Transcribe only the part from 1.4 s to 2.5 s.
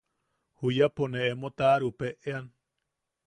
taʼarupeʼean.